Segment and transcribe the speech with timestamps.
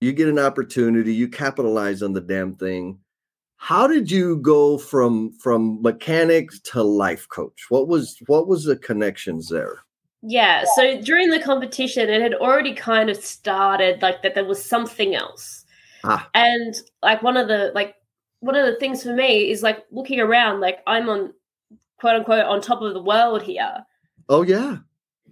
[0.00, 2.98] you get an opportunity, you capitalize on the damn thing.
[3.56, 7.66] How did you go from from mechanics to life coach?
[7.68, 9.80] What was what was the connections there?
[10.22, 14.64] Yeah, so during the competition, it had already kind of started like that there was
[14.64, 15.64] something else.
[16.04, 16.28] Ah.
[16.34, 17.94] And like one of the like
[18.40, 21.32] one of the things for me is like looking around, like I'm on
[21.98, 23.84] quote unquote on top of the world here.
[24.28, 24.78] Oh yeah.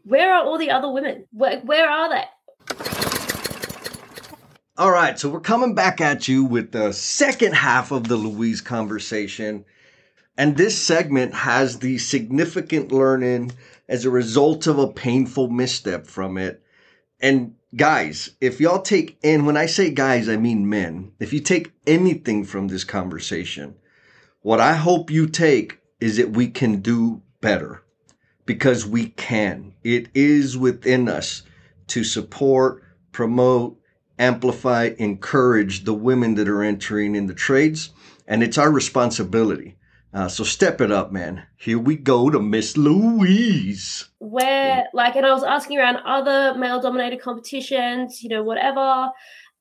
[0.03, 1.27] Where are all the other women?
[1.31, 2.96] Where where are they?
[4.79, 8.61] All right, so we're coming back at you with the second half of the Louise
[8.61, 9.65] conversation.
[10.37, 13.53] And this segment has the significant learning
[13.89, 16.63] as a result of a painful misstep from it.
[17.21, 21.41] And guys, if y'all take, and when I say guys, I mean men, if you
[21.41, 23.77] take anything from this conversation,
[24.43, 27.83] what I hope you take is that we can do better
[28.45, 29.73] because we can.
[29.83, 31.45] It is within us
[31.87, 33.81] to support, promote,
[34.19, 37.91] amplify, encourage the women that are entering in the trades.
[38.27, 39.77] And it's our responsibility.
[40.13, 41.43] Uh, so step it up, man.
[41.57, 44.09] Here we go to Miss Louise.
[44.19, 49.11] Where, like, and I was asking around other male dominated competitions, you know, whatever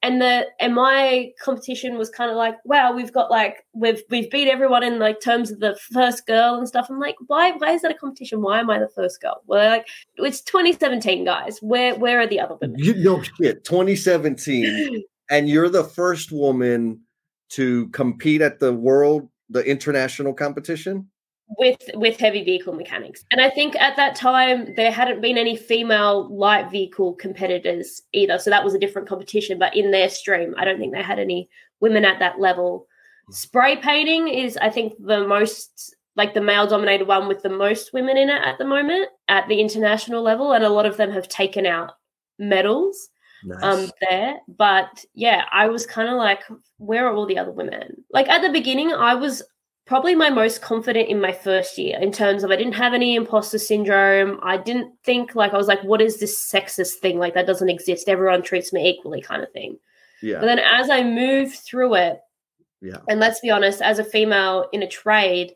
[0.02, 4.30] and the and my competition was kind of like wow we've got like we've we've
[4.30, 6.88] beat everyone in like terms of the first girl and stuff.
[6.90, 8.42] I'm like why why is that a competition?
[8.42, 9.42] Why am i the first girl?
[9.48, 11.60] Well like it's 2017 guys.
[11.62, 12.80] Where where are the other women?
[12.80, 17.02] You know shit 2017 and you're the first woman
[17.50, 21.10] to compete at the world the international competition
[21.48, 23.24] with with heavy vehicle mechanics.
[23.32, 28.40] And i think at that time there hadn't been any female light vehicle competitors either.
[28.40, 31.20] So that was a different competition but in their stream i don't think they had
[31.20, 32.88] any women at that level.
[33.32, 37.94] Spray painting is i think the most like the male dominated one with the most
[37.94, 40.54] women in it at the moment at the international level.
[40.54, 41.92] And a lot of them have taken out
[42.40, 43.10] medals
[43.44, 43.64] um, nice.
[43.64, 44.36] um there.
[44.48, 46.42] But yeah i was kind of like
[46.78, 48.04] where are all the other women?
[48.12, 49.44] Like at the beginning i was
[49.86, 53.16] probably my most confident in my first year in terms of I didn't have any
[53.16, 54.40] imposter syndrome.
[54.42, 57.20] I didn't think like I was like, what is this sexist thing?
[57.20, 58.10] Like that doesn't exist.
[58.10, 59.78] Everyone treats me equally, kind of thing.
[60.22, 60.40] Yeah.
[60.40, 62.20] But then as I moved through it,
[62.82, 62.98] yeah.
[63.10, 65.54] And let's be honest, as a female in a trade,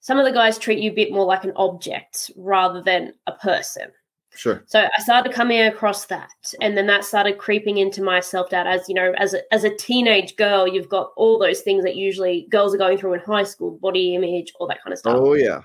[0.00, 3.32] some of the guys treat you a bit more like an object rather than a
[3.32, 3.90] person.
[4.36, 4.62] Sure.
[4.66, 6.30] So I started coming across that,
[6.60, 8.66] and then that started creeping into my self doubt.
[8.66, 11.96] As you know, as a, as a teenage girl, you've got all those things that
[11.96, 15.16] usually girls are going through in high school, body image, all that kind of stuff.
[15.18, 15.62] Oh yeah.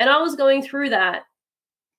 [0.00, 1.22] And I was going through that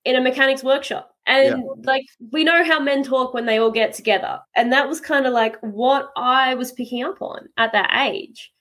[0.05, 1.73] in a mechanics workshop, and yeah.
[1.83, 5.25] like we know how men talk when they all get together, and that was kind
[5.25, 8.51] of like what I was picking up on at that age.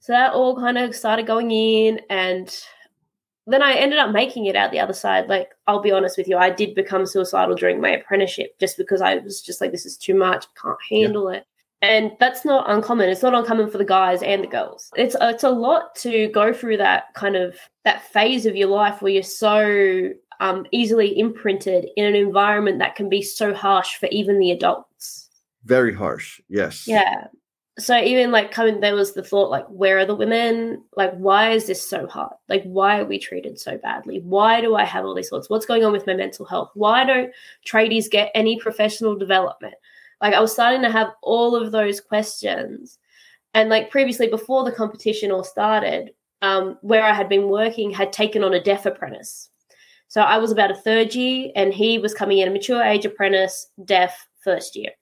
[0.00, 2.52] So that all kind of started going in, and
[3.46, 5.28] then I ended up making it out the other side.
[5.28, 9.00] Like, I'll be honest with you, I did become suicidal during my apprenticeship just because
[9.00, 11.38] I was just like, this is too much, can't handle yeah.
[11.38, 11.46] it.
[11.82, 13.08] And that's not uncommon.
[13.08, 14.90] It's not uncommon for the guys and the girls.
[14.96, 17.54] It's it's a lot to go through that kind of
[17.84, 22.96] that phase of your life where you're so um, easily imprinted in an environment that
[22.96, 25.28] can be so harsh for even the adults.
[25.64, 26.88] Very harsh, yes.
[26.88, 27.26] Yeah
[27.78, 30.82] so even like coming there was the thought like where are the women?
[30.96, 32.32] Like why is this so hard?
[32.48, 34.20] Like why are we treated so badly?
[34.20, 35.50] Why do i have all these thoughts?
[35.50, 36.70] What's going on with my mental health?
[36.74, 37.32] Why don't
[37.66, 39.74] tradies get any professional development?
[40.22, 42.98] Like i was starting to have all of those questions.
[43.52, 46.12] And like previously before the competition all started
[46.42, 49.50] um, where i had been working had taken on a deaf apprentice.
[50.08, 53.04] So i was about a third year and he was coming in a mature age
[53.04, 54.92] apprentice deaf first year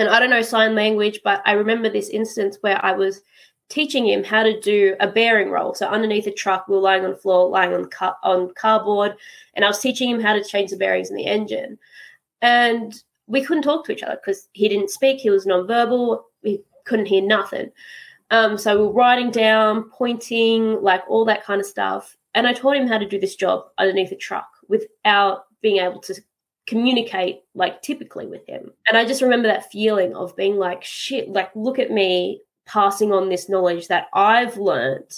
[0.00, 3.20] and I don't know sign language, but I remember this instance where I was
[3.68, 5.74] teaching him how to do a bearing roll.
[5.74, 9.14] So underneath a truck, we were lying on the floor, lying on car- on cardboard,
[9.54, 11.78] and I was teaching him how to change the bearings in the engine.
[12.42, 12.94] And
[13.26, 15.20] we couldn't talk to each other because he didn't speak.
[15.20, 16.22] He was nonverbal.
[16.42, 17.70] We couldn't hear nothing.
[18.30, 22.16] Um, so we were writing down, pointing, like all that kind of stuff.
[22.34, 26.00] And I taught him how to do this job underneath a truck without being able
[26.00, 26.14] to
[26.66, 28.70] communicate like typically with him.
[28.88, 33.12] And I just remember that feeling of being like, shit, like, look at me passing
[33.12, 35.10] on this knowledge that I've learned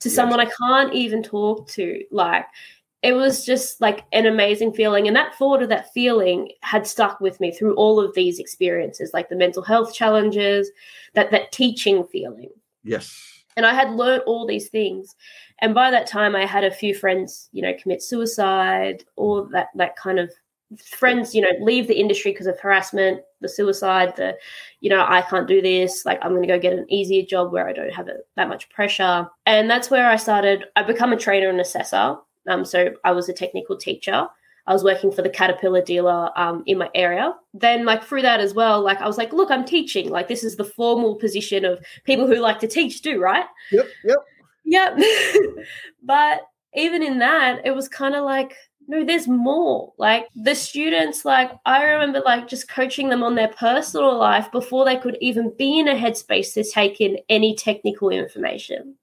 [0.00, 0.14] to yes.
[0.14, 2.02] someone I can't even talk to.
[2.10, 2.46] Like,
[3.02, 5.06] it was just like an amazing feeling.
[5.06, 9.12] And that thought of that feeling had stuck with me through all of these experiences,
[9.14, 10.70] like the mental health challenges,
[11.14, 12.50] that that teaching feeling.
[12.84, 13.42] Yes.
[13.56, 15.16] And I had learned all these things.
[15.60, 19.68] And by that time I had a few friends, you know, commit suicide, all that
[19.74, 20.30] that kind of
[20.78, 24.36] friends you know leave the industry because of harassment the suicide the
[24.80, 27.52] you know i can't do this like i'm going to go get an easier job
[27.52, 31.16] where i don't have that much pressure and that's where i started i become a
[31.16, 32.16] trainer and assessor
[32.48, 34.28] um, so i was a technical teacher
[34.66, 37.34] I was working for the Caterpillar dealer um, in my area.
[37.54, 40.10] Then, like through that as well, like I was like, look, I'm teaching.
[40.10, 43.46] Like this is the formal position of people who like to teach do, right?
[43.72, 44.18] Yep, yep,
[44.64, 44.98] yep.
[46.04, 46.42] but
[46.74, 48.54] even in that, it was kind of like,
[48.90, 49.92] no, there's more.
[49.98, 54.84] Like the students, like I remember, like just coaching them on their personal life before
[54.84, 58.96] they could even be in a headspace to take in any technical information.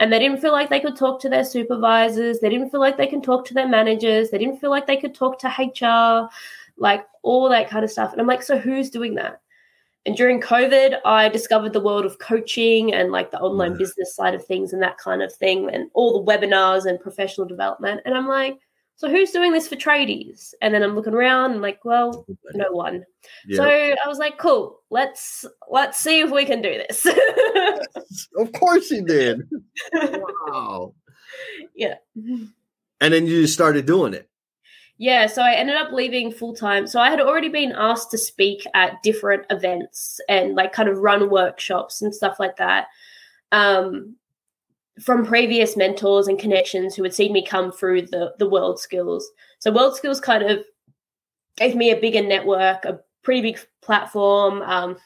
[0.00, 2.40] And they didn't feel like they could talk to their supervisors.
[2.40, 4.28] They didn't feel like they can talk to their managers.
[4.28, 6.28] They didn't feel like they could talk to hr
[6.76, 8.12] like all that kind of stuff.
[8.12, 9.40] And i'm like so who's doing that?
[10.04, 14.34] And during covid i discovered the world of coaching and like the online business side
[14.34, 18.02] of things and that kind of thing and all the webinars and professional development.
[18.04, 18.58] And i'm like
[19.00, 20.52] so who's doing this for tradies?
[20.60, 23.02] And then I'm looking around and like, well, no one.
[23.46, 23.56] Yep.
[23.56, 27.06] So I was like, cool, let's let's see if we can do this.
[28.36, 29.48] of course you did.
[29.94, 30.92] wow.
[31.74, 31.94] Yeah.
[32.14, 32.52] And
[33.00, 34.28] then you just started doing it.
[34.98, 36.86] Yeah, so I ended up leaving full time.
[36.86, 40.98] So I had already been asked to speak at different events and like kind of
[40.98, 42.88] run workshops and stuff like that.
[43.50, 44.16] Um,
[45.00, 49.22] from previous mentors and connections who had seen me come through the the WorldSkills.
[49.58, 50.64] So WorldSkills kind of
[51.56, 54.96] gave me a bigger network, a pretty big platform, um,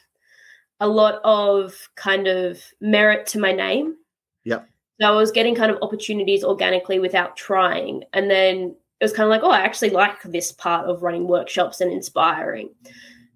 [0.81, 3.97] a lot of kind of merit to my name.
[4.45, 4.61] Yeah.
[5.01, 8.05] So I was getting kind of opportunities organically without trying.
[8.13, 11.27] And then it was kind of like, oh, I actually like this part of running
[11.27, 12.71] workshops and inspiring.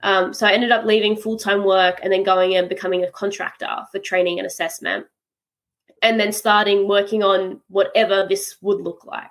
[0.03, 3.11] Um, so I ended up leaving full time work and then going and becoming a
[3.11, 5.06] contractor for training and assessment
[6.03, 9.31] and then starting working on whatever this would look like.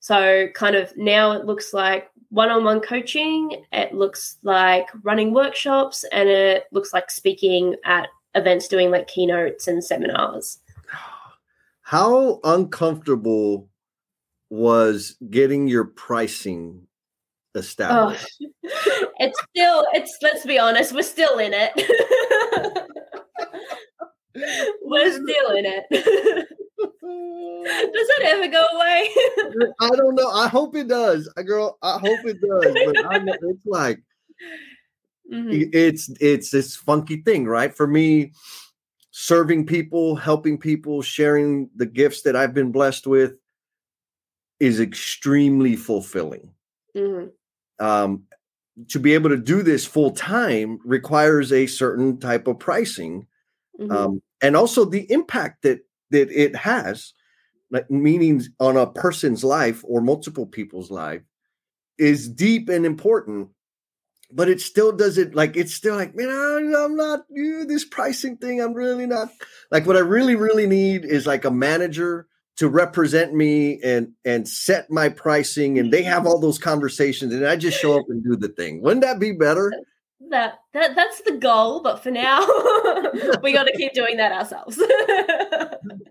[0.00, 5.34] So, kind of now it looks like one on one coaching, it looks like running
[5.34, 10.58] workshops, and it looks like speaking at events, doing like keynotes and seminars.
[11.82, 13.68] How uncomfortable
[14.48, 16.86] was getting your pricing
[17.54, 18.42] established?
[18.42, 22.86] Oh, it's still, it's, let's be honest, we're still in it.
[24.82, 25.86] We're still in it.
[27.92, 29.08] does that ever go away?
[29.80, 30.30] I don't know.
[30.30, 31.30] I hope it does.
[31.36, 32.74] I girl, I hope it does.
[32.86, 34.00] But I know it's like
[35.32, 35.70] mm-hmm.
[35.72, 37.74] it's it's this funky thing, right?
[37.74, 38.32] For me,
[39.10, 43.34] serving people, helping people, sharing the gifts that I've been blessed with
[44.60, 46.50] is extremely fulfilling.
[46.96, 47.84] Mm-hmm.
[47.84, 48.24] Um,
[48.88, 53.26] to be able to do this full time requires a certain type of pricing
[53.80, 53.90] mm-hmm.
[53.90, 55.80] um, and also the impact that
[56.10, 57.14] that it has,
[57.70, 61.22] like meaning on a person's life or multiple people's life,
[61.98, 63.48] is deep and important.
[64.32, 68.60] But it still doesn't like it's still like man, I'm not you this pricing thing.
[68.60, 69.30] I'm really not
[69.70, 74.46] like what I really really need is like a manager to represent me and and
[74.46, 78.22] set my pricing and they have all those conversations and I just show up and
[78.22, 78.82] do the thing.
[78.82, 79.72] Wouldn't that be better?
[80.30, 82.40] That that that's the goal but for now
[83.42, 84.80] we got to keep doing that ourselves.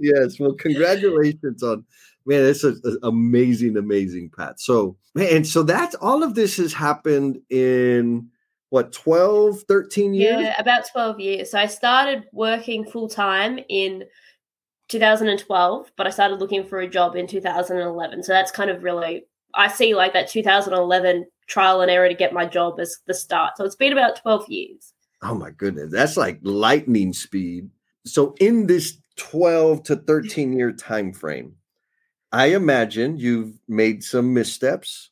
[0.02, 1.86] Yes well congratulations on
[2.26, 7.40] man it's an amazing amazing pat so man so that's all of this has happened
[7.50, 8.30] in
[8.70, 10.42] what 12 13 years?
[10.42, 11.52] Yeah about 12 years.
[11.52, 14.06] So i started working full-time in
[14.88, 19.26] 2012 but i started looking for a job in 2011 so that's kind of really
[19.54, 23.58] i see like that 2011 trial and error to get my job as the start.
[23.58, 24.94] So it's been about 12 years.
[25.22, 25.92] Oh my goodness.
[25.92, 27.70] That's like lightning speed.
[28.06, 31.56] So in this 12 to 13 year time frame,
[32.32, 35.10] I imagine you've made some missteps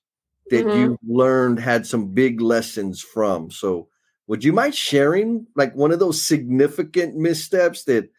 [0.50, 0.80] that mm-hmm.
[0.80, 3.52] you learned had some big lessons from.
[3.52, 3.90] So
[4.28, 8.10] would you mind sharing like one of those significant missteps that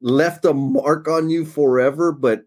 [0.00, 2.44] left a mark on you forever, but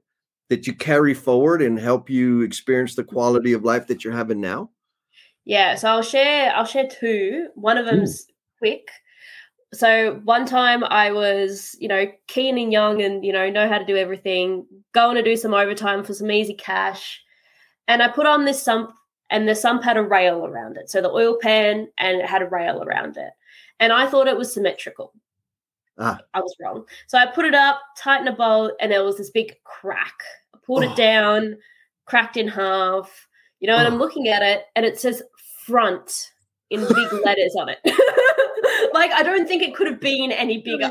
[0.50, 4.42] that you carry forward and help you experience the quality of life that you're having
[4.42, 4.70] now?
[5.46, 7.48] Yeah, so I'll share I'll share two.
[7.56, 8.34] One of them's Ooh.
[8.60, 8.90] quick.
[9.74, 13.78] So one time I was, you know, keen and young and, you know, know how
[13.78, 17.22] to do everything, going to do some overtime for some easy cash.
[17.88, 18.96] And I put on this sump
[19.30, 20.90] and the sump had a rail around it.
[20.90, 23.32] So the oil pan and it had a rail around it.
[23.80, 25.14] And I thought it was symmetrical.
[26.00, 26.20] Ah.
[26.34, 26.86] I was wrong.
[27.08, 30.24] So I put it up, tightened a bolt, and there was this big crack.
[30.56, 30.92] I pulled oh.
[30.92, 31.58] it down,
[32.06, 33.28] cracked in half.
[33.60, 33.92] You know, and oh.
[33.92, 35.22] I'm looking at it and it says
[35.66, 36.32] front
[36.70, 37.80] in big letters on it.
[38.94, 40.90] like I don't think it could have been any bigger.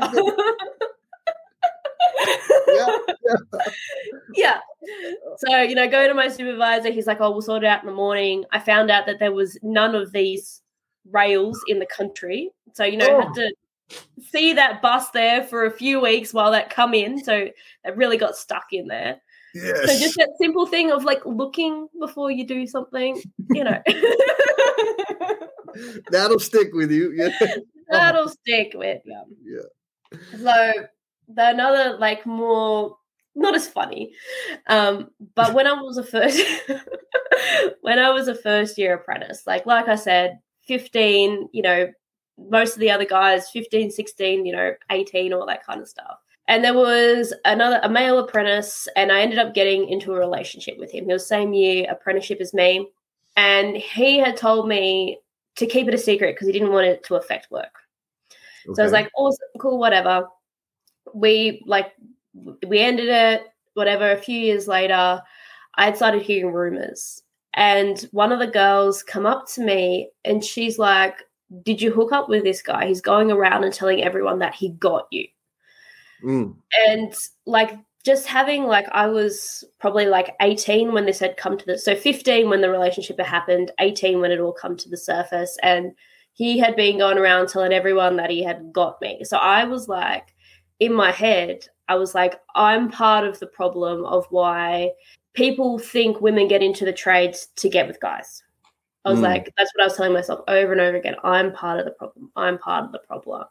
[2.67, 2.97] yeah,
[4.35, 4.57] yeah.
[5.37, 6.91] So, you know, go to my supervisor.
[6.91, 8.45] He's like, oh, we'll sort it out in the morning.
[8.51, 10.61] I found out that there was none of these
[11.11, 12.51] rails in the country.
[12.73, 13.21] So, you know, oh.
[13.21, 13.53] had to
[14.31, 17.23] see that bus there for a few weeks while that come in.
[17.23, 19.21] So it really got stuck in there.
[19.53, 19.79] Yes.
[19.79, 23.81] So just that simple thing of like looking before you do something, you know.
[26.11, 27.13] That'll stick with you.
[27.13, 27.55] Yeah.
[27.89, 29.23] That'll stick with you.
[29.43, 30.17] Yeah.
[30.37, 30.73] So
[31.27, 32.95] the another like more
[33.35, 34.13] not as funny.
[34.67, 36.41] Um, but when I was a first
[37.81, 41.89] when I was a first year apprentice, like like I said, 15, you know,
[42.49, 46.19] most of the other guys 15, 16, you know, 18, all that kind of stuff.
[46.47, 50.79] And there was another a male apprentice, and I ended up getting into a relationship
[50.79, 51.05] with him.
[51.05, 52.89] He was same year apprenticeship as me.
[53.37, 55.19] And he had told me
[55.57, 57.75] to keep it a secret because he didn't want it to affect work.
[58.65, 58.73] Okay.
[58.73, 60.27] So I was like, awesome, cool, whatever.
[61.13, 61.93] We like
[62.67, 63.43] we ended it,
[63.75, 64.11] whatever.
[64.11, 65.21] A few years later,
[65.75, 67.21] I had started hearing rumors.
[67.53, 71.23] And one of the girls come up to me and she's like,
[71.63, 72.87] Did you hook up with this guy?
[72.87, 75.27] He's going around and telling everyone that he got you.
[76.23, 76.55] Mm.
[76.87, 77.13] And
[77.45, 81.77] like just having like I was probably like 18 when this had come to the
[81.77, 85.57] so 15 when the relationship had happened, 18 when it all come to the surface.
[85.63, 85.93] And
[86.33, 89.23] he had been going around telling everyone that he had got me.
[89.23, 90.33] So I was like,
[90.79, 94.91] in my head, I was like, I'm part of the problem of why
[95.33, 98.43] people think women get into the trades to get with guys.
[99.05, 99.23] I was mm.
[99.23, 101.15] like, that's what I was telling myself over and over again.
[101.23, 102.31] I'm part of the problem.
[102.35, 103.45] I'm part of the problem.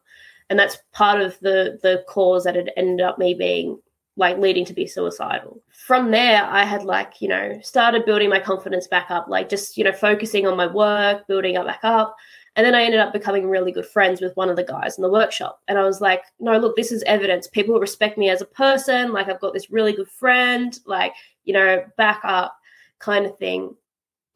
[0.51, 3.79] And that's part of the the cause that had ended up me being
[4.17, 5.63] like leading to be suicidal.
[5.73, 9.77] From there i had like you know started building my confidence back up like just
[9.77, 12.17] you know focusing on my work building up back up.
[12.57, 15.03] And then i ended up becoming really good friends with one of the guys in
[15.03, 15.61] the workshop.
[15.69, 17.47] And i was like no look this is evidence.
[17.47, 19.13] People respect me as a person.
[19.13, 21.13] Like i've got this really good friend like
[21.45, 22.57] you know back up
[23.01, 23.75] kind of thing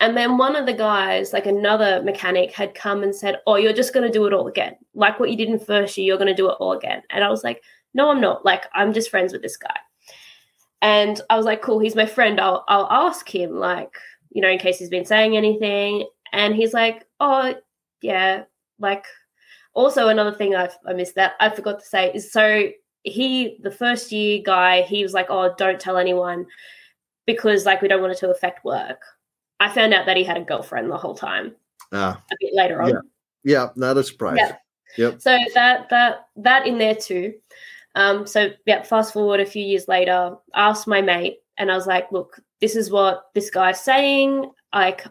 [0.02, 3.72] and then one of the guys, like another mechanic, had come and said, Oh, you're
[3.72, 4.74] just going to do it all again.
[4.94, 7.02] Like what you did in first year, you're going to do it all again.
[7.10, 7.62] And I was like,
[7.94, 8.44] No, I'm not.
[8.44, 9.76] Like, I'm just friends with this guy.
[10.82, 12.40] And I was like, Cool, he's my friend.
[12.40, 13.94] I'll, I'll ask him, like,
[14.30, 16.08] you know, in case he's been saying anything.
[16.32, 17.54] And he's like, Oh,
[18.00, 18.42] yeah.
[18.80, 19.04] Like,
[19.72, 22.70] also, another thing I've, I missed that I forgot to say is so
[23.04, 26.46] he, the first year guy, he was like, Oh, don't tell anyone
[27.24, 29.00] because, like, we don't want it to affect work
[29.62, 31.54] I found out that he had a girlfriend the whole time.
[31.92, 32.88] Ah, a bit later on.
[32.88, 32.96] Yeah,
[33.44, 34.38] yeah not a surprise.
[34.40, 34.56] Yeah.
[34.98, 35.22] Yep.
[35.22, 37.34] So that that that in there too.
[37.94, 41.86] Um, so yeah, fast forward a few years later, asked my mate, and I was
[41.86, 44.50] like, "Look, this is what this guy's saying.
[44.74, 45.06] Like,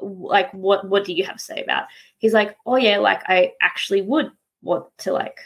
[0.00, 1.84] like what what do you have to say about?"
[2.18, 4.32] He's like, "Oh yeah, like I actually would
[4.62, 5.38] want to like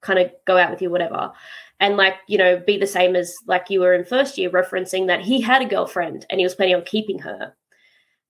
[0.00, 1.30] kind of go out with you, whatever."
[1.78, 5.08] And like you know, be the same as like you were in first year, referencing
[5.08, 7.54] that he had a girlfriend and he was planning on keeping her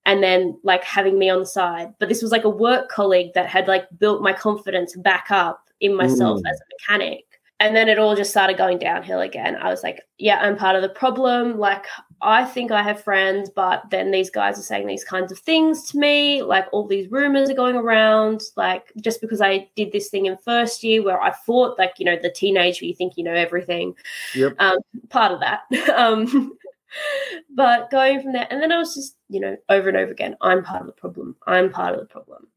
[0.07, 1.93] and then like having me on the side.
[1.99, 5.69] But this was like a work colleague that had like built my confidence back up
[5.81, 6.51] in myself mm.
[6.51, 7.25] as a mechanic.
[7.61, 9.55] And then it all just started going downhill again.
[9.55, 11.61] I was like, yeah, I'm part of the problem.
[11.61, 11.85] Like,
[12.21, 15.89] I think I have friends, but then these guys are saying these kinds of things
[15.91, 16.43] to me.
[16.43, 18.43] Like, all these rumors are going around.
[18.57, 22.05] Like, just because I did this thing in first year where I thought, like, you
[22.05, 23.95] know, the teenage where you think you know everything.
[24.35, 24.55] Yep.
[24.59, 24.79] Um,
[25.11, 25.61] part of that.
[25.97, 26.59] um,
[27.55, 30.37] but going from there, and then I was just, you know, over and over again,
[30.41, 31.37] I'm part of the problem.
[31.47, 32.49] I'm part of the problem.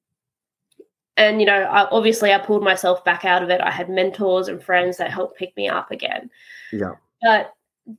[1.17, 3.61] And, you know, I, obviously I pulled myself back out of it.
[3.61, 6.29] I had mentors and friends that helped pick me up again.
[6.73, 6.95] Yeah.
[7.21, 7.53] But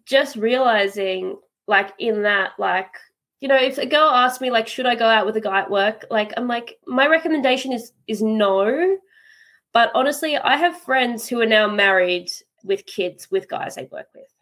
[0.05, 2.91] just realizing, like, in that, like,
[3.41, 5.61] you know, if a girl asks me, like, should I go out with a guy
[5.61, 6.05] at work?
[6.11, 8.97] Like, I'm like, my recommendation is is no.
[9.73, 12.31] But honestly, I have friends who are now married
[12.65, 14.33] with kids with guys they work with.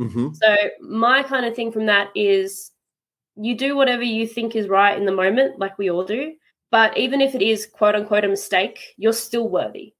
[0.00, 0.32] Mm-hmm.
[0.32, 2.70] So my kind of thing from that is
[3.36, 6.32] you do whatever you think is right in the moment, like we all do.
[6.70, 9.94] But even if it is quote unquote a mistake, you're still worthy.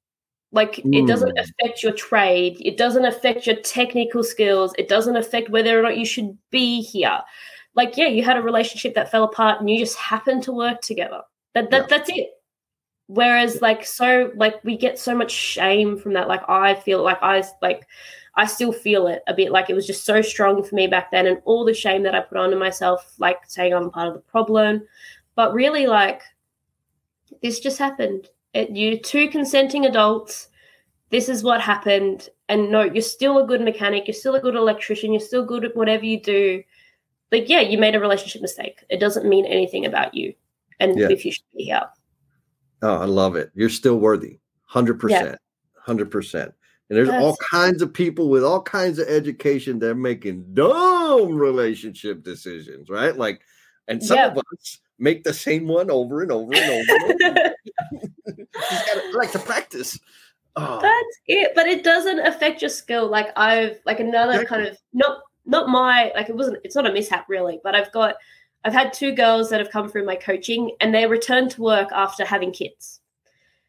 [0.52, 0.97] Like mm.
[0.97, 1.40] it doesn't mm.
[1.40, 5.99] affect your trade, it doesn't affect your technical skills, it doesn't affect whether or not
[5.99, 7.21] you should be here.
[7.75, 10.80] Like, yeah, you had a relationship that fell apart and you just happened to work
[10.80, 11.21] together.
[11.54, 11.87] That, that yeah.
[11.97, 12.30] that's it.
[13.07, 16.28] Whereas, like, so like we get so much shame from that.
[16.28, 17.87] Like, I feel like I like
[18.34, 21.10] I still feel it a bit like it was just so strong for me back
[21.10, 24.14] then, and all the shame that I put onto myself, like saying I'm part of
[24.14, 24.82] the problem.
[25.34, 26.22] But really, like,
[27.42, 28.28] this just happened.
[28.54, 30.49] It, you two consenting adults.
[31.10, 32.28] This is what happened.
[32.49, 34.06] And no, you're still a good mechanic.
[34.06, 35.12] You're still a good electrician.
[35.12, 36.62] You're still good at whatever you do.
[37.32, 38.84] Like, yeah, you made a relationship mistake.
[38.90, 40.34] It doesn't mean anything about you
[40.80, 41.08] and yeah.
[41.10, 41.82] if you should be here.
[42.82, 43.50] Oh, I love it.
[43.54, 44.40] You're still worthy.
[44.72, 45.10] 100%.
[45.10, 45.34] Yeah.
[45.87, 46.52] 100%.
[46.90, 47.25] And there's That's...
[47.25, 52.90] all kinds of people with all kinds of education that are making dumb relationship decisions,
[52.90, 53.16] right?
[53.16, 53.42] Like,
[53.87, 57.12] and some of us make the same one over and over and over.
[57.12, 57.54] And over.
[58.52, 59.99] gotta, like to practice.
[60.56, 60.80] Oh.
[60.80, 63.09] That's it, but it doesn't affect your skill.
[63.09, 66.92] Like I've like another kind of not not my like it wasn't it's not a
[66.92, 68.16] mishap really, but I've got
[68.64, 71.90] I've had two girls that have come through my coaching and they returned to work
[71.92, 73.00] after having kids.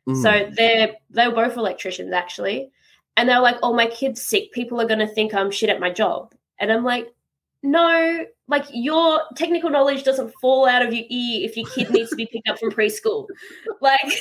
[0.08, 0.22] Mm.
[0.22, 2.72] So they're they were both electricians actually.
[3.18, 4.52] And they're like, oh, my kid's sick.
[4.52, 6.34] People are going to think I'm shit at my job.
[6.60, 7.14] And I'm like,
[7.64, 12.10] no, like your technical knowledge doesn't fall out of your ear if your kid needs
[12.10, 13.28] to be picked up from preschool.
[13.82, 14.00] Like,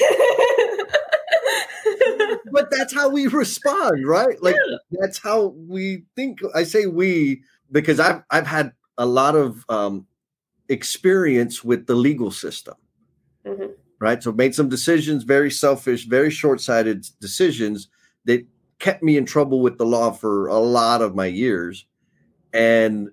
[2.53, 4.43] but that's how we respond, right?
[4.43, 4.77] Like, yeah.
[5.01, 6.41] that's how we think.
[6.55, 10.07] I say we because I've I've had a lot of um,
[10.69, 12.75] experience with the legal system.
[13.47, 13.73] Mm-hmm.
[13.99, 14.23] Right.
[14.23, 17.89] So made some decisions, very selfish, very short sighted decisions
[18.25, 18.47] that
[18.81, 21.87] kept me in trouble with the law for a lot of my years.
[22.53, 23.11] And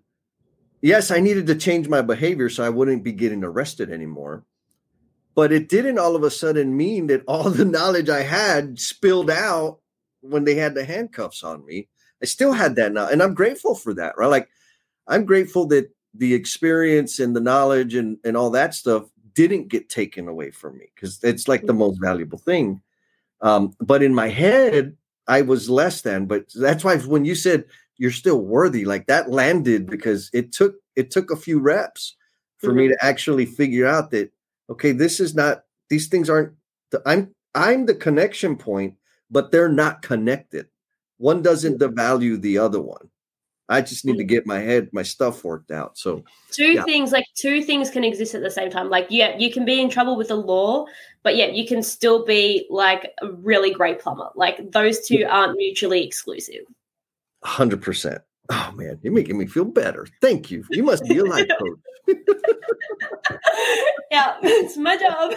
[0.81, 4.43] yes, I needed to change my behavior so I wouldn't be getting arrested anymore.
[5.36, 9.29] But it didn't all of a sudden mean that all the knowledge I had spilled
[9.29, 9.79] out
[10.21, 11.88] when they had the handcuffs on me.
[12.21, 13.07] I still had that now.
[13.07, 14.27] And I'm grateful for that, right?
[14.27, 14.50] Like,
[15.07, 19.88] I'm grateful that the experience and the knowledge and, and all that stuff didn't get
[19.88, 21.79] taken away from me because it's like the mm-hmm.
[21.79, 22.81] most valuable thing.
[23.41, 24.97] Um, but in my head,
[25.27, 26.25] I was less than.
[26.25, 27.65] But that's why when you said
[27.98, 32.15] you're still worthy, like that landed because it took it took a few reps
[32.57, 32.77] for mm-hmm.
[32.77, 34.31] me to actually figure out that
[34.69, 36.53] okay, this is not these things aren't.
[36.91, 38.96] The, I'm I'm the connection point,
[39.29, 40.67] but they're not connected.
[41.17, 43.10] One doesn't devalue the other one.
[43.69, 45.97] I just need to get my head, my stuff worked out.
[45.97, 46.83] So two yeah.
[46.83, 48.89] things, like two things can exist at the same time.
[48.89, 50.86] Like, yeah, you can be in trouble with the law,
[51.24, 54.29] but yeah, you can still be like a really great plumber.
[54.36, 56.62] Like those two aren't mutually exclusive.
[57.43, 58.21] Hundred percent.
[58.50, 60.07] Oh man, you're making me feel better.
[60.21, 60.63] Thank you.
[60.71, 61.79] You must be a life coach.
[64.09, 65.33] yeah, it's my job.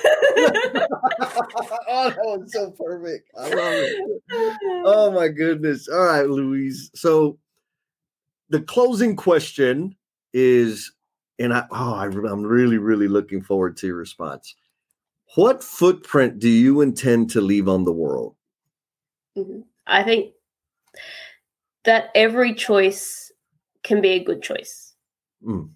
[1.89, 3.29] oh, that was so perfect.
[3.37, 4.59] I love it.
[4.87, 5.89] Oh my goodness.
[5.89, 6.93] All right, Louise.
[6.95, 7.39] So
[8.51, 9.97] the closing question
[10.35, 10.93] is,
[11.39, 14.55] and I, oh, I, I'm really, really looking forward to your response.
[15.37, 18.35] What footprint do you intend to leave on the world?
[19.39, 19.61] Mm-hmm.
[19.87, 20.33] I think
[21.85, 23.33] that every choice
[23.85, 24.95] can be a good choice.
[25.47, 25.71] Mm.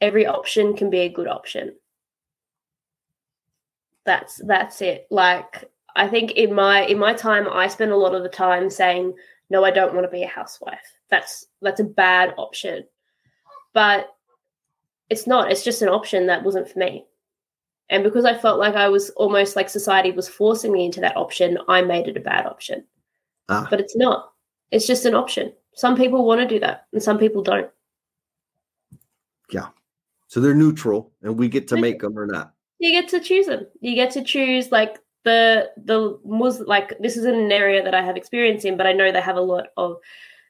[0.00, 1.74] Every option can be a good option.
[4.04, 5.06] That's that's it.
[5.10, 5.64] Like
[5.96, 9.14] I think in my in my time I spend a lot of the time saying
[9.50, 12.84] no I don't want to be a housewife that's that's a bad option.
[13.72, 14.08] But
[15.10, 15.50] it's not.
[15.50, 17.06] It's just an option that wasn't for me.
[17.88, 21.16] And because I felt like I was almost like society was forcing me into that
[21.16, 22.84] option, I made it a bad option.
[23.48, 23.66] Ah.
[23.70, 24.32] But it's not.
[24.72, 25.52] It's just an option.
[25.74, 27.70] Some people want to do that and some people don't.
[29.52, 29.68] Yeah.
[30.26, 32.52] So they're neutral and we get to make them or not.
[32.78, 33.66] You get to choose them.
[33.80, 38.02] You get to choose like the the Muslim like this is an area that I
[38.02, 39.98] have experience in, but I know they have a lot of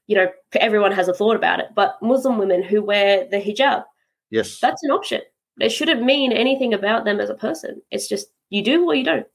[0.07, 3.83] you know, everyone has a thought about it, but Muslim women who wear the hijab,
[4.31, 5.23] yes, that's an option.
[5.59, 7.83] It shouldn't mean anything about them as a person.
[7.91, 9.27] It's just you do or you don't.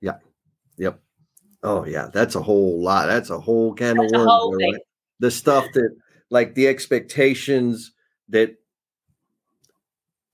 [0.00, 0.18] Yeah.
[0.76, 1.00] Yep.
[1.62, 3.06] Oh yeah, that's a whole lot.
[3.06, 4.62] That's a whole can that's of worms.
[4.62, 4.82] Right?
[5.20, 5.96] The stuff that,
[6.30, 7.92] like, the expectations
[8.28, 8.56] that.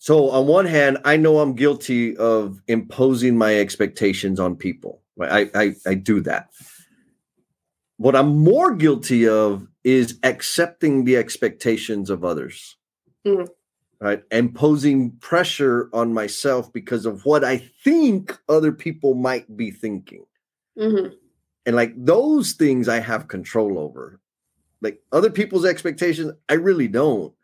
[0.01, 5.03] So on one hand, I know I'm guilty of imposing my expectations on people.
[5.21, 6.49] I I, I do that.
[7.99, 12.77] What I'm more guilty of is accepting the expectations of others.
[13.27, 13.45] Mm-hmm.
[14.01, 14.23] Right.
[14.31, 20.25] Imposing pressure on myself because of what I think other people might be thinking.
[20.79, 21.13] Mm-hmm.
[21.67, 24.19] And like those things I have control over.
[24.81, 27.35] Like other people's expectations, I really don't.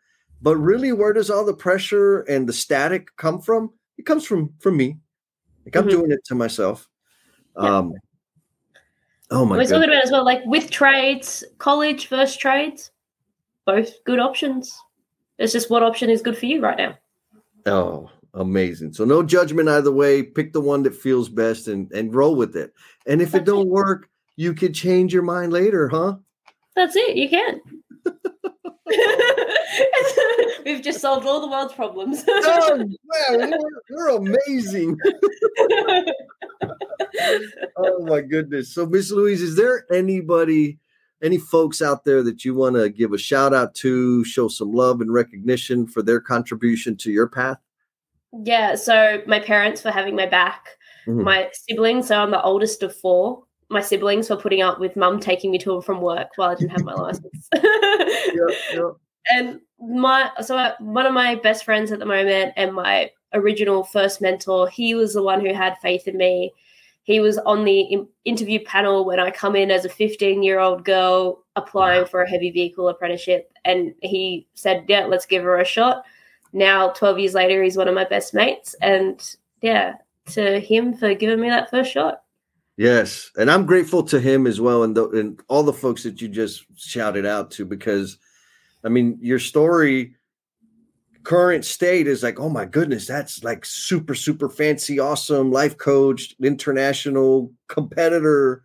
[0.41, 3.71] But really, where does all the pressure and the static come from?
[3.97, 4.97] It comes from from me.
[5.65, 5.89] Like I'm mm-hmm.
[5.89, 6.87] doing it to myself.
[7.59, 7.77] Yeah.
[7.77, 7.93] Um,
[9.29, 9.55] Oh my!
[9.55, 9.57] God.
[9.57, 12.91] We're talking about as well, like with trades, college versus trades,
[13.65, 14.73] both good options.
[15.37, 16.97] It's just what option is good for you right now.
[17.65, 18.93] Oh, amazing!
[18.93, 20.23] So no judgment either way.
[20.23, 22.73] Pick the one that feels best and and roll with it.
[23.05, 23.71] And if That's it don't it.
[23.71, 26.15] work, you could change your mind later, huh?
[26.75, 27.17] That's it.
[27.17, 27.59] You can.
[30.65, 32.23] We've just solved all the world's problems.
[32.27, 34.97] oh, man, you're, you're amazing.
[37.77, 38.73] oh my goodness.
[38.73, 40.77] So, Miss Louise, is there anybody,
[41.21, 44.71] any folks out there that you want to give a shout out to, show some
[44.71, 47.57] love and recognition for their contribution to your path?
[48.43, 48.75] Yeah.
[48.75, 50.67] So, my parents for having my back,
[51.05, 51.23] mm-hmm.
[51.23, 52.07] my siblings.
[52.07, 55.57] So, I'm the oldest of four my siblings for putting up with mum taking me
[55.59, 57.49] to and from work while I didn't have my license.
[57.53, 58.91] yep, yep.
[59.29, 64.21] And my so one of my best friends at the moment and my original first
[64.21, 66.53] mentor, he was the one who had faith in me.
[67.03, 70.85] he was on the interview panel when I come in as a 15 year old
[70.85, 73.51] girl applying for a heavy vehicle apprenticeship.
[73.65, 76.03] And he said, Yeah, let's give her a shot.
[76.53, 78.75] Now, 12 years later, he's one of my best mates.
[78.81, 79.21] And
[79.61, 79.95] yeah,
[80.27, 82.21] to him for giving me that first shot.
[82.77, 86.21] Yes, and I'm grateful to him as well, and the, and all the folks that
[86.21, 88.19] you just shouted out to because,
[88.83, 90.15] I mean, your story,
[91.23, 96.35] current state is like, oh my goodness, that's like super super fancy, awesome, life coach,
[96.39, 98.63] international competitor,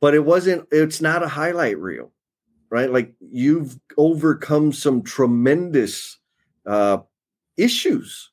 [0.00, 0.66] but it wasn't.
[0.72, 2.10] It's not a highlight reel,
[2.70, 2.90] right?
[2.90, 6.18] Like you've overcome some tremendous
[6.66, 6.98] uh,
[7.56, 8.32] issues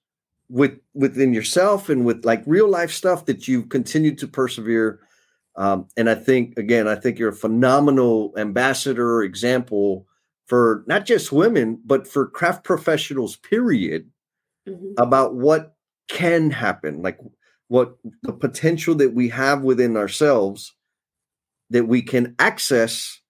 [0.52, 5.00] with within yourself and with like real life stuff that you've continued to persevere.
[5.56, 10.06] Um, and I think again, I think you're a phenomenal ambassador example
[10.46, 14.10] for not just women, but for craft professionals, period,
[14.68, 14.92] mm-hmm.
[14.98, 15.76] about what
[16.10, 17.18] can happen, like
[17.70, 20.76] what the potential that we have within ourselves
[21.70, 23.22] that we can access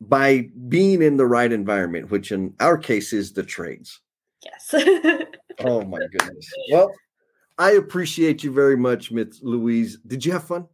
[0.00, 4.00] by being in the right environment, which in our case is the trades.
[4.42, 4.74] Yes.
[5.64, 6.50] oh my goodness.
[6.70, 6.90] Well,
[7.58, 9.98] I appreciate you very much, Miss Louise.
[10.06, 10.66] Did you have fun?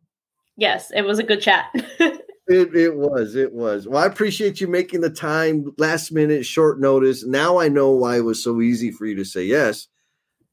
[0.57, 1.67] Yes, it was a good chat.
[1.75, 3.35] it, it was.
[3.35, 3.89] It was.
[3.89, 7.25] Well, I appreciate you making the time last minute, short notice.
[7.25, 9.89] Now I know why it was so easy for you to say yes,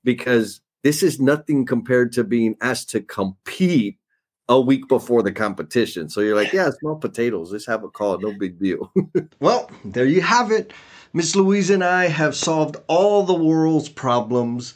[0.04, 3.98] because this is nothing compared to being asked to compete
[4.50, 6.10] a week before the competition.
[6.10, 7.52] So you're like, yeah, small potatoes.
[7.52, 8.20] Let's have a call.
[8.20, 8.92] No big deal.
[9.40, 10.74] well, there you have it.
[11.14, 14.74] Miss Louise and I have solved all the world's problems.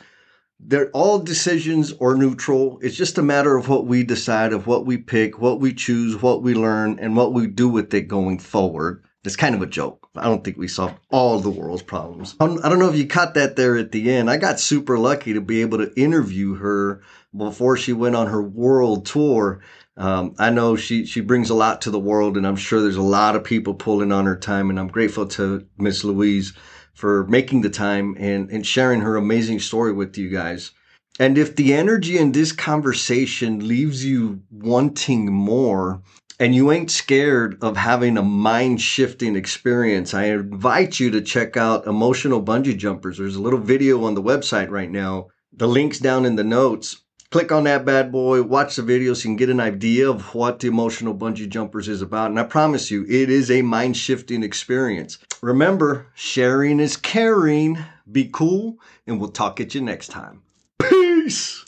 [0.59, 2.77] They're all decisions or neutral.
[2.81, 6.21] It's just a matter of what we decide, of what we pick, what we choose,
[6.21, 9.04] what we learn, and what we do with it going forward.
[9.25, 10.07] It's kind of a joke.
[10.15, 12.35] I don't think we solved all the world's problems.
[12.39, 14.29] I don't know if you caught that there at the end.
[14.29, 17.01] I got super lucky to be able to interview her
[17.35, 19.61] before she went on her world tour.
[19.97, 22.97] Um, I know she she brings a lot to the world, and I'm sure there's
[22.97, 24.69] a lot of people pulling on her time.
[24.69, 26.53] And I'm grateful to Miss Louise
[26.93, 30.71] for making the time and and sharing her amazing story with you guys.
[31.17, 36.01] And if the energy in this conversation leaves you wanting more,
[36.39, 41.57] and you ain't scared of having a mind shifting experience, I invite you to check
[41.57, 43.17] out Emotional Bungee Jumpers.
[43.17, 45.27] There's a little video on the website right now.
[45.53, 46.97] The link's down in the notes
[47.35, 50.33] click on that bad boy, watch the video so you can get an idea of
[50.33, 52.29] what the emotional bungee jumpers is about.
[52.29, 55.17] And I promise you, it is a mind shifting experience.
[55.41, 57.77] Remember, sharing is caring.
[58.09, 60.43] Be cool, and we'll talk at you next time.
[60.79, 61.65] Peace.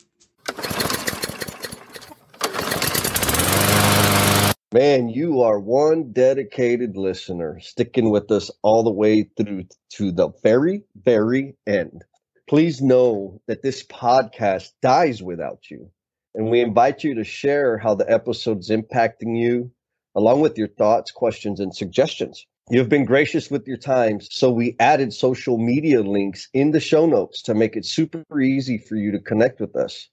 [4.77, 9.63] Man, you are one dedicated listener, sticking with us all the way through
[9.93, 12.03] to the very, very end.
[12.47, 15.89] Please know that this podcast dies without you.
[16.35, 19.71] And we invite you to share how the episode's impacting you,
[20.13, 22.45] along with your thoughts, questions, and suggestions.
[22.69, 27.07] You've been gracious with your time, so we added social media links in the show
[27.07, 30.07] notes to make it super easy for you to connect with us.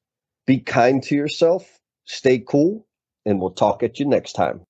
[0.46, 2.86] Be kind to yourself, stay cool,
[3.26, 4.66] and we'll talk at you next time.